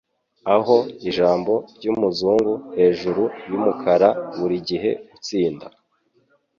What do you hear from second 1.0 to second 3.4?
ijambo ryumuzungu hejuru